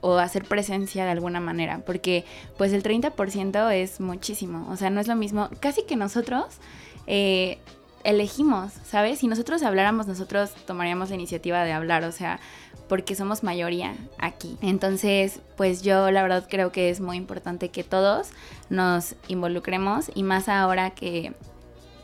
o 0.00 0.18
hacer 0.18 0.44
presencia 0.44 1.04
de 1.04 1.10
alguna 1.10 1.40
manera, 1.40 1.82
porque 1.84 2.24
pues 2.56 2.72
el 2.72 2.82
30% 2.82 3.72
es 3.72 4.00
muchísimo, 4.00 4.68
o 4.70 4.76
sea, 4.76 4.90
no 4.90 5.00
es 5.00 5.08
lo 5.08 5.16
mismo, 5.16 5.48
casi 5.60 5.82
que 5.82 5.96
nosotros 5.96 6.46
eh, 7.06 7.58
elegimos, 8.04 8.72
¿sabes? 8.86 9.18
Si 9.18 9.26
nosotros 9.26 9.62
habláramos, 9.62 10.06
nosotros 10.06 10.50
tomaríamos 10.66 11.08
la 11.10 11.16
iniciativa 11.16 11.64
de 11.64 11.72
hablar, 11.72 12.04
o 12.04 12.12
sea, 12.12 12.38
porque 12.88 13.14
somos 13.14 13.42
mayoría 13.42 13.94
aquí. 14.18 14.56
Entonces, 14.62 15.40
pues 15.56 15.82
yo 15.82 16.10
la 16.10 16.22
verdad 16.22 16.46
creo 16.48 16.72
que 16.72 16.88
es 16.88 17.00
muy 17.00 17.18
importante 17.18 17.68
que 17.68 17.84
todos 17.84 18.30
nos 18.70 19.14
involucremos 19.26 20.10
y 20.14 20.22
más 20.22 20.48
ahora 20.48 20.90
que 20.90 21.34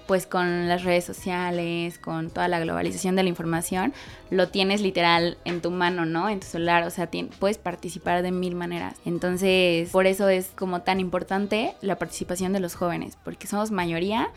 pues 0.07 0.27
con 0.27 0.69
las 0.69 0.85
redes 0.85 1.05
sociales, 1.05 1.99
con 1.99 2.31
toda 2.31 2.49
la 2.49 2.61
globalización 2.61 3.17
de 3.17 3.23
la 3.23 3.29
información, 3.29 3.93
lo 4.31 4.49
tienes 4.49 4.81
literal 4.81 5.39
en 5.45 5.61
tu 5.61 5.71
mano, 5.71 6.05
¿no? 6.05 6.29
En 6.29 6.41
tu 6.41 6.47
celular, 6.47 6.85
o 6.85 6.91
sea, 6.91 7.09
puedes 7.39 7.59
participar 7.59 8.23
de 8.23 8.31
mil 8.31 8.55
maneras. 8.55 8.97
Entonces, 9.05 9.91
por 9.91 10.07
eso 10.07 10.29
es 10.29 10.51
como 10.55 10.83
tan 10.83 11.01
importante 11.01 11.75
la 11.81 11.97
participación 11.97 12.53
de 12.53 12.61
los 12.61 12.75
jóvenes, 12.75 13.17
porque 13.25 13.47
somos 13.47 13.71
mayoría 13.71 14.31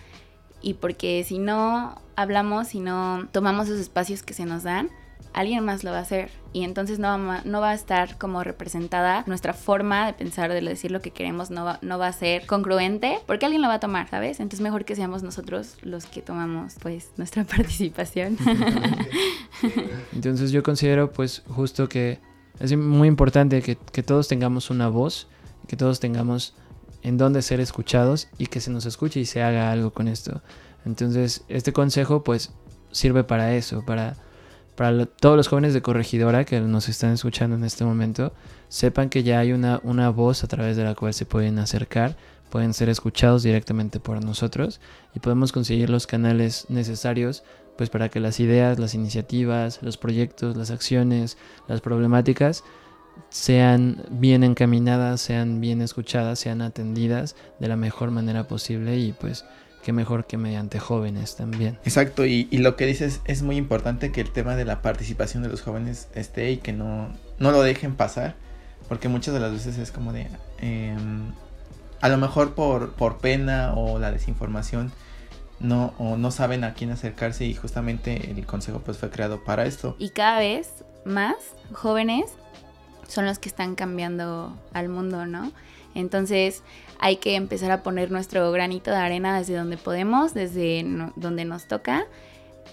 y 0.62 0.76
porque 0.76 1.24
si 1.24 1.40
no 1.40 2.02
hablamos, 2.16 2.70
si 2.70 2.80
no 2.80 3.28
tomamos 3.32 3.68
esos 3.68 3.80
espacios 3.80 4.24
que 4.24 4.34
se 4.34 4.46
nos 4.46 4.64
dan, 4.64 4.90
alguien 5.38 5.64
más 5.64 5.84
lo 5.84 5.92
va 5.92 6.00
a 6.00 6.02
hacer 6.02 6.32
y 6.52 6.64
entonces 6.64 6.98
no 6.98 7.08
va, 7.08 7.42
no 7.46 7.62
va 7.62 7.70
a 7.70 7.74
estar 7.76 8.18
como 8.18 8.44
representada 8.44 9.24
nuestra 9.28 9.54
forma 9.54 10.08
de 10.08 10.14
pensar, 10.14 10.52
de 10.52 10.62
decir 10.62 10.90
lo 10.90 11.02
que 11.02 11.12
queremos, 11.12 11.52
no 11.52 11.64
va, 11.64 11.80
no 11.84 12.00
va 12.00 12.08
a 12.08 12.14
ser 12.14 12.48
congruente 12.48 13.20
porque 13.28 13.46
alguien 13.46 13.62
lo 13.62 13.68
va 13.68 13.76
a 13.76 13.80
tomar, 13.80 14.10
¿sabes? 14.10 14.40
Entonces 14.40 14.62
mejor 14.62 14.84
que 14.84 14.96
seamos 14.96 15.22
nosotros 15.22 15.76
los 15.84 16.08
que 16.08 16.24
tomamos 16.24 16.74
pues 16.82 17.12
nuestra 17.18 17.44
participación. 17.56 18.38
entonces 20.14 20.52
yo 20.52 20.64
considero 20.64 21.12
pues 21.12 21.44
justo 21.48 21.88
que 21.88 22.20
es 22.60 22.76
muy 22.76 23.08
importante 23.08 23.62
que, 23.62 23.78
que 23.78 24.02
todos 24.02 24.28
tengamos 24.28 24.72
una 24.72 24.88
voz, 24.88 25.28
que 25.68 25.78
todos 25.78 26.00
tengamos 26.00 26.56
en 27.04 27.18
dónde 27.18 27.44
ser 27.44 27.60
escuchados 27.60 28.28
y 28.40 28.48
que 28.48 28.60
se 28.60 28.72
nos 28.72 28.88
escuche 28.88 29.20
y 29.20 29.26
se 29.26 29.44
haga 29.44 29.72
algo 29.72 29.92
con 29.92 30.08
esto. 30.08 30.42
Entonces 30.84 31.44
este 31.48 31.74
consejo 31.74 32.24
pues 32.24 32.52
sirve 32.92 33.24
para 33.24 33.54
eso, 33.54 33.86
para 33.86 34.18
para 34.78 35.08
todos 35.08 35.36
los 35.36 35.48
jóvenes 35.48 35.74
de 35.74 35.82
corregidora 35.82 36.46
que 36.46 36.62
nos 36.62 36.88
están 36.88 37.12
escuchando 37.12 37.56
en 37.56 37.64
este 37.64 37.84
momento, 37.84 38.32
sepan 38.70 39.10
que 39.10 39.24
ya 39.24 39.40
hay 39.40 39.52
una, 39.52 39.82
una 39.84 40.12
voz 40.12 40.44
a 40.44 40.48
través 40.48 40.78
de 40.78 40.84
la 40.84 40.94
cual 40.94 41.16
se 41.16 41.26
pueden 41.26 41.58
acercar, 41.58 42.16
pueden 42.52 42.76
ser 42.76 42.88
escuchados 42.88 43.42
directamente 43.42 44.00
por 44.00 44.24
nosotros 44.24 44.80
y 45.16 45.20
podemos 45.20 45.52
conseguir 45.52 45.90
los 45.90 46.06
canales 46.06 46.68
necesarios 46.70 47.44
pues 47.76 47.90
para 47.90 48.10
que 48.10 48.20
las 48.20 48.40
ideas, 48.40 48.78
las 48.78 48.94
iniciativas, 48.94 49.82
los 49.82 49.98
proyectos, 49.98 50.56
las 50.56 50.70
acciones, 50.70 51.40
las 51.68 51.82
problemáticas 51.82 52.64
sean 53.30 54.04
bien 54.12 54.44
encaminadas, 54.44 55.22
sean 55.22 55.60
bien 55.60 55.82
escuchadas, 55.82 56.38
sean 56.38 56.62
atendidas 56.62 57.36
de 57.60 57.68
la 57.68 57.78
mejor 57.78 58.12
manera 58.12 58.48
posible 58.48 58.98
y 58.98 59.12
pues 59.12 59.44
qué 59.84 59.94
mejor 59.94 60.26
que 60.26 60.38
mediante 60.38 60.80
jóvenes 60.80 61.36
también. 61.36 61.80
Exacto, 61.84 62.26
y, 62.26 62.46
lo 62.52 62.76
que 62.76 62.86
dices 62.86 63.22
es 63.26 63.42
muy 63.42 63.58
importante 63.58 64.12
que 64.12 64.22
el 64.22 64.32
tema 64.32 64.56
de 64.56 64.66
la 64.66 64.82
participación 64.82 65.44
de 65.44 65.50
los 65.50 65.62
jóvenes 65.62 66.10
esté 66.14 66.52
y 66.52 66.58
que 66.58 66.74
no, 66.74 67.10
no 67.40 67.52
lo 67.52 67.62
dejen 67.62 67.96
pasar, 67.96 68.36
porque 68.88 69.08
muchas 69.08 69.34
de 69.34 69.40
las 69.40 69.52
veces 69.52 69.78
es 69.78 69.92
como 69.92 70.14
de, 70.14 70.28
em, 70.60 71.32
a 72.02 72.10
lo 72.10 72.18
mejor 72.18 72.54
por, 72.54 72.94
por 72.94 73.20
pena 73.20 73.74
o 73.76 74.00
la 74.00 74.12
desinformación, 74.12 74.92
no, 75.60 75.94
o 75.98 76.18
no 76.18 76.32
saben 76.32 76.64
a 76.64 76.74
quién 76.74 76.92
acercarse 76.92 77.46
y 77.46 77.54
justamente 77.54 78.32
el 78.32 78.46
consejo 78.46 78.80
pues 78.80 78.98
fue 78.98 79.10
creado 79.10 79.44
para 79.44 79.66
esto. 79.66 79.96
Y 80.00 80.10
cada 80.10 80.40
vez 80.40 80.84
más 81.06 81.36
jóvenes 81.74 82.26
son 83.08 83.26
los 83.26 83.40
que 83.40 83.50
están 83.50 83.76
cambiando 83.76 84.56
al 84.74 84.90
mundo, 84.90 85.26
¿no? 85.26 85.52
Entonces 85.98 86.62
hay 87.00 87.18
que 87.18 87.36
empezar 87.36 87.72
a 87.72 87.82
poner 87.82 88.12
nuestro 88.12 88.52
granito 88.52 88.92
de 88.92 88.98
arena 88.98 89.36
desde 89.36 89.56
donde 89.56 89.78
podemos, 89.78 90.36
desde 90.36 90.86
donde 91.16 91.44
nos 91.44 91.68
toca 91.68 92.06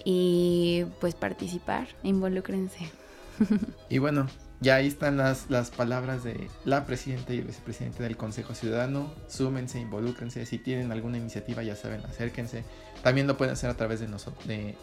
y 0.03 0.85
pues 1.01 1.15
participar, 1.15 1.87
involúcrense. 2.03 2.91
Y 3.89 3.97
bueno, 3.97 4.27
ya 4.61 4.75
ahí 4.75 4.87
están 4.87 5.17
las, 5.17 5.49
las 5.49 5.71
palabras 5.71 6.23
de 6.23 6.49
la 6.63 6.85
presidenta 6.85 7.33
y 7.33 7.39
el 7.39 7.45
vicepresidente 7.45 8.03
del 8.03 8.15
Consejo 8.15 8.53
Ciudadano. 8.53 9.11
Súmense, 9.27 9.79
involúcrense. 9.79 10.45
Si 10.45 10.57
tienen 10.57 10.91
alguna 10.91 11.17
iniciativa, 11.17 11.63
ya 11.63 11.75
saben, 11.75 12.01
acérquense. 12.05 12.63
También 13.03 13.27
lo 13.27 13.37
pueden 13.37 13.53
hacer 13.53 13.69
a 13.69 13.75
través 13.75 13.99
de, 13.99 14.07
de, 14.45 14.75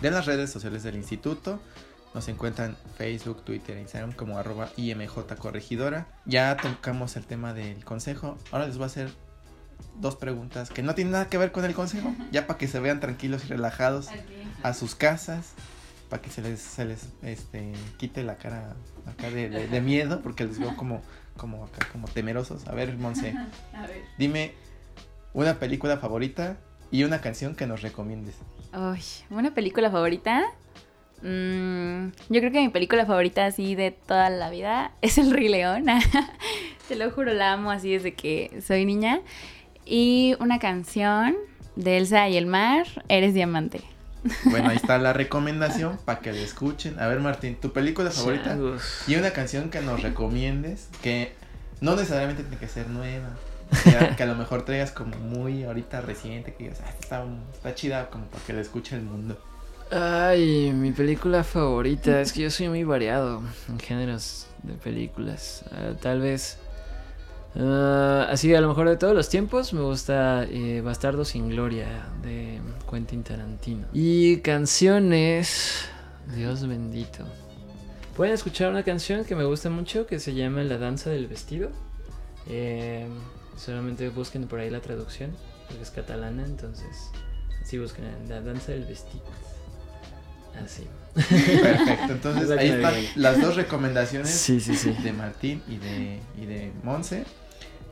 de 0.00 0.10
las 0.10 0.26
redes 0.26 0.50
sociales 0.50 0.82
del 0.82 0.96
instituto. 0.96 1.60
Nos 2.14 2.28
encuentran 2.28 2.76
Facebook, 2.96 3.42
Twitter, 3.42 3.78
Instagram 3.78 4.12
como 4.12 4.36
arroba 4.36 4.70
IMJ 4.76 5.34
Corregidora. 5.38 6.06
Ya 6.26 6.56
tocamos 6.56 7.16
el 7.16 7.24
tema 7.24 7.54
del 7.54 7.84
consejo. 7.84 8.36
Ahora 8.50 8.66
les 8.66 8.76
voy 8.76 8.84
a 8.84 8.86
hacer 8.86 9.10
dos 9.98 10.16
preguntas 10.16 10.70
que 10.70 10.82
no 10.82 10.94
tienen 10.94 11.12
nada 11.12 11.28
que 11.28 11.38
ver 11.38 11.52
con 11.52 11.64
el 11.64 11.74
consejo. 11.74 12.14
Ya 12.30 12.46
para 12.46 12.58
que 12.58 12.68
se 12.68 12.80
vean 12.80 13.00
tranquilos 13.00 13.44
y 13.44 13.48
relajados 13.48 14.08
a 14.62 14.74
sus 14.74 14.94
casas. 14.94 15.52
Para 16.10 16.20
que 16.20 16.28
se 16.28 16.42
les, 16.42 16.60
se 16.60 16.84
les 16.84 17.08
este, 17.22 17.72
quite 17.96 18.22
la 18.22 18.36
cara 18.36 18.76
acá 19.06 19.30
de, 19.30 19.80
miedo. 19.80 20.20
Porque 20.20 20.44
les 20.44 20.58
veo 20.58 20.76
como, 20.76 21.00
como 21.38 21.64
acá, 21.64 21.88
como 21.92 22.08
temerosos. 22.08 22.66
A 22.68 22.72
ver, 22.72 22.96
Monse. 22.98 23.34
Dime 24.18 24.52
una 25.32 25.58
película 25.58 25.96
favorita 25.96 26.58
y 26.90 27.04
una 27.04 27.22
canción 27.22 27.54
que 27.54 27.66
nos 27.66 27.80
recomiendes. 27.80 28.36
Uy, 28.74 29.02
una 29.30 29.54
película 29.54 29.90
favorita. 29.90 30.44
Mm, 31.22 32.08
yo 32.30 32.40
creo 32.40 32.50
que 32.50 32.60
mi 32.60 32.68
película 32.68 33.06
favorita 33.06 33.46
así 33.46 33.74
de 33.74 33.92
toda 33.92 34.28
la 34.30 34.50
vida 34.50 34.92
es 35.02 35.18
El 35.18 35.30
Rey 35.30 35.48
León. 35.48 35.86
Te 36.88 36.96
lo 36.96 37.10
juro, 37.10 37.32
la 37.32 37.52
amo 37.52 37.70
así 37.70 37.92
desde 37.92 38.14
que 38.14 38.60
soy 38.66 38.84
niña. 38.84 39.20
Y 39.84 40.36
una 40.40 40.58
canción 40.58 41.36
de 41.76 41.98
Elsa 41.98 42.28
y 42.28 42.36
el 42.36 42.46
mar, 42.46 42.86
Eres 43.08 43.34
Diamante. 43.34 43.80
Bueno, 44.44 44.70
ahí 44.70 44.76
está 44.76 44.98
la 44.98 45.12
recomendación 45.12 45.98
para 46.04 46.20
que 46.20 46.32
la 46.32 46.40
escuchen. 46.40 46.98
A 46.98 47.06
ver, 47.06 47.20
Martín, 47.20 47.56
tu 47.56 47.72
película 47.72 48.10
favorita 48.10 48.56
y 49.06 49.14
una 49.16 49.30
canción 49.30 49.70
que 49.70 49.80
nos 49.80 50.02
recomiendes 50.02 50.88
que 51.02 51.32
no 51.80 51.96
necesariamente 51.96 52.42
tiene 52.42 52.58
que 52.58 52.68
ser 52.68 52.88
nueva. 52.88 53.30
Que 54.16 54.22
a, 54.22 54.26
lo 54.26 54.34
mejor 54.34 54.66
traigas 54.66 54.92
como 54.92 55.16
muy 55.16 55.64
ahorita 55.64 56.02
reciente, 56.02 56.52
que 56.52 56.64
digas, 56.64 56.82
ah, 56.84 56.90
está, 57.00 57.24
está 57.54 57.74
chida 57.74 58.10
como 58.10 58.26
para 58.26 58.44
que 58.44 58.52
la 58.52 58.60
escuche 58.60 58.94
el 58.94 59.00
mundo. 59.00 59.42
Ay, 59.94 60.72
mi 60.72 60.90
película 60.92 61.44
favorita. 61.44 62.22
Es 62.22 62.32
que 62.32 62.40
yo 62.40 62.50
soy 62.50 62.70
muy 62.70 62.82
variado 62.82 63.42
en 63.68 63.78
géneros 63.78 64.46
de 64.62 64.72
películas. 64.72 65.66
Ah, 65.70 65.92
tal 66.00 66.22
vez. 66.22 66.56
ah, 67.56 68.26
así, 68.30 68.54
a 68.54 68.62
lo 68.62 68.68
mejor 68.68 68.88
de 68.88 68.96
todos 68.96 69.14
los 69.14 69.28
tiempos, 69.28 69.74
me 69.74 69.82
gusta 69.82 70.44
eh, 70.44 70.80
Bastardo 70.80 71.26
sin 71.26 71.50
Gloria 71.50 72.06
de 72.22 72.58
Quentin 72.90 73.22
Tarantino. 73.22 73.86
Y 73.92 74.38
canciones. 74.38 75.84
Dios 76.34 76.66
bendito. 76.66 77.26
Pueden 78.16 78.32
escuchar 78.32 78.70
una 78.70 78.84
canción 78.84 79.26
que 79.26 79.34
me 79.34 79.44
gusta 79.44 79.68
mucho 79.68 80.06
que 80.06 80.20
se 80.20 80.32
llama 80.32 80.62
La 80.62 80.78
danza 80.78 81.10
del 81.10 81.26
vestido. 81.26 81.68
Eh, 82.48 83.06
solamente 83.58 84.08
busquen 84.08 84.46
por 84.46 84.58
ahí 84.58 84.70
la 84.70 84.80
traducción, 84.80 85.32
porque 85.68 85.82
es 85.82 85.90
catalana, 85.90 86.46
entonces. 86.46 87.10
Sí, 87.66 87.76
busquen 87.76 88.06
La 88.30 88.40
danza 88.40 88.72
del 88.72 88.86
vestido. 88.86 89.22
Así. 90.64 90.86
Perfecto. 91.14 92.12
Entonces 92.12 92.50
ahí 92.50 92.68
están 92.70 92.94
las 93.16 93.40
dos 93.40 93.56
recomendaciones 93.56 94.30
Sí, 94.30 94.60
sí, 94.60 94.76
sí. 94.76 94.92
de 95.02 95.12
Martín 95.12 95.62
y 95.68 95.76
de, 95.76 96.20
y 96.40 96.46
de 96.46 96.72
Monse 96.82 97.24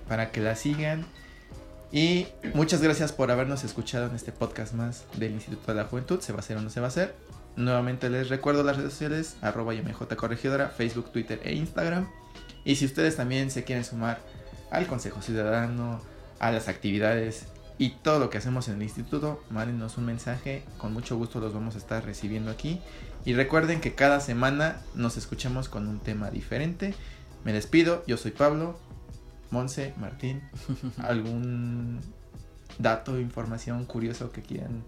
para 0.08 0.30
que 0.30 0.40
la 0.40 0.56
sigan. 0.56 1.04
Y 1.92 2.28
muchas 2.54 2.80
gracias 2.82 3.12
por 3.12 3.30
habernos 3.30 3.64
escuchado 3.64 4.06
en 4.06 4.14
este 4.14 4.32
podcast 4.32 4.74
más 4.74 5.04
del 5.16 5.32
Instituto 5.32 5.72
de 5.72 5.82
la 5.82 5.84
Juventud. 5.84 6.20
¿Se 6.20 6.32
va 6.32 6.38
a 6.38 6.40
hacer 6.40 6.56
o 6.56 6.62
no 6.62 6.70
se 6.70 6.80
va 6.80 6.86
a 6.86 6.88
hacer? 6.88 7.14
Nuevamente 7.56 8.08
les 8.10 8.28
recuerdo 8.28 8.62
las 8.62 8.76
redes 8.76 8.92
sociales, 8.92 9.36
arroba 9.42 9.74
Corregidora, 10.16 10.68
Facebook, 10.68 11.10
Twitter 11.12 11.40
e 11.44 11.54
Instagram. 11.54 12.08
Y 12.64 12.76
si 12.76 12.84
ustedes 12.86 13.16
también 13.16 13.50
se 13.50 13.64
quieren 13.64 13.84
sumar 13.84 14.20
al 14.70 14.86
Consejo 14.86 15.20
Ciudadano, 15.20 16.00
a 16.38 16.50
las 16.52 16.68
actividades 16.68 17.44
y 17.80 17.92
todo 18.02 18.18
lo 18.18 18.28
que 18.28 18.36
hacemos 18.36 18.68
en 18.68 18.74
el 18.74 18.82
instituto, 18.82 19.42
mándenos 19.48 19.96
un 19.96 20.04
mensaje. 20.04 20.64
Con 20.76 20.92
mucho 20.92 21.16
gusto 21.16 21.40
los 21.40 21.54
vamos 21.54 21.76
a 21.76 21.78
estar 21.78 22.04
recibiendo 22.04 22.50
aquí. 22.50 22.78
Y 23.24 23.32
recuerden 23.32 23.80
que 23.80 23.94
cada 23.94 24.20
semana 24.20 24.82
nos 24.94 25.16
escuchamos 25.16 25.70
con 25.70 25.88
un 25.88 25.98
tema 25.98 26.30
diferente. 26.30 26.92
Me 27.42 27.54
despido, 27.54 28.04
yo 28.06 28.18
soy 28.18 28.32
Pablo, 28.32 28.78
Monse, 29.50 29.94
Martín. 29.96 30.42
¿Algún 30.98 32.00
dato, 32.78 33.18
información 33.18 33.86
curioso 33.86 34.30
que 34.30 34.42
quieran 34.42 34.84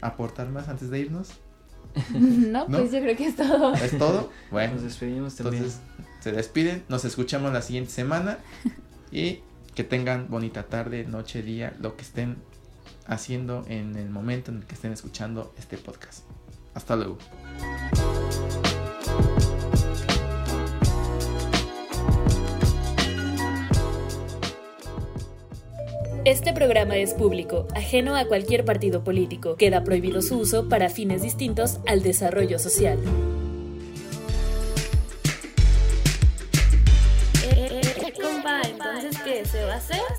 aportar 0.00 0.48
más 0.48 0.68
antes 0.68 0.90
de 0.90 1.00
irnos? 1.00 1.30
no, 2.14 2.68
¿No? 2.68 2.78
pues 2.78 2.92
yo 2.92 3.00
creo 3.00 3.16
que 3.16 3.26
es 3.26 3.34
todo. 3.34 3.74
¿Es 3.74 3.98
todo? 3.98 4.30
Bueno, 4.52 4.74
Nos 4.74 4.84
despedimos 4.84 5.34
también. 5.34 5.64
entonces 5.64 5.82
se 6.20 6.30
despiden, 6.30 6.84
nos 6.88 7.04
escuchamos 7.04 7.52
la 7.52 7.62
siguiente 7.62 7.90
semana 7.90 8.38
y 9.10 9.40
que 9.76 9.84
tengan 9.84 10.28
bonita 10.30 10.64
tarde, 10.64 11.04
noche, 11.04 11.42
día, 11.42 11.76
lo 11.78 11.96
que 11.96 12.02
estén 12.02 12.38
haciendo 13.06 13.62
en 13.68 13.94
el 13.96 14.08
momento 14.08 14.50
en 14.50 14.56
el 14.56 14.64
que 14.64 14.74
estén 14.74 14.90
escuchando 14.90 15.54
este 15.58 15.76
podcast. 15.76 16.24
Hasta 16.74 16.96
luego. 16.96 17.18
Este 26.24 26.52
programa 26.54 26.96
es 26.96 27.12
público, 27.12 27.68
ajeno 27.76 28.16
a 28.16 28.26
cualquier 28.26 28.64
partido 28.64 29.04
político. 29.04 29.56
Queda 29.56 29.84
prohibido 29.84 30.22
su 30.22 30.38
uso 30.38 30.68
para 30.70 30.88
fines 30.88 31.22
distintos 31.22 31.80
al 31.86 32.02
desarrollo 32.02 32.58
social. 32.58 32.98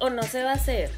No 0.10 0.24
se 0.24 0.44
va 0.44 0.52
a 0.52 0.56
hacer? 0.56 0.90